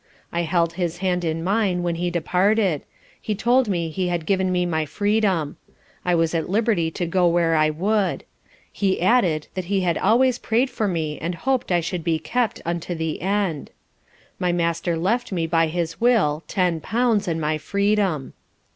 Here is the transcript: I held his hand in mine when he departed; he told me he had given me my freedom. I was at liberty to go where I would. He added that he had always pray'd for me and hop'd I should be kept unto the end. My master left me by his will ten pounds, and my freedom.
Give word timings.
I 0.31 0.41
held 0.41 0.73
his 0.73 0.97
hand 0.97 1.23
in 1.23 1.43
mine 1.43 1.83
when 1.83 1.93
he 1.93 2.09
departed; 2.09 2.81
he 3.21 3.35
told 3.35 3.69
me 3.69 3.89
he 3.91 4.07
had 4.07 4.25
given 4.25 4.51
me 4.51 4.65
my 4.65 4.83
freedom. 4.83 5.57
I 6.03 6.15
was 6.15 6.33
at 6.33 6.49
liberty 6.49 6.89
to 6.89 7.05
go 7.05 7.27
where 7.27 7.53
I 7.53 7.69
would. 7.69 8.23
He 8.71 8.99
added 8.99 9.45
that 9.53 9.65
he 9.65 9.81
had 9.81 9.99
always 9.99 10.39
pray'd 10.39 10.71
for 10.71 10.87
me 10.87 11.19
and 11.19 11.35
hop'd 11.35 11.71
I 11.71 11.81
should 11.81 12.03
be 12.03 12.17
kept 12.17 12.63
unto 12.65 12.95
the 12.95 13.21
end. 13.21 13.69
My 14.39 14.51
master 14.51 14.97
left 14.97 15.31
me 15.31 15.45
by 15.45 15.67
his 15.67 16.01
will 16.01 16.43
ten 16.47 16.79
pounds, 16.81 17.27
and 17.27 17.39
my 17.39 17.59
freedom. 17.59 18.33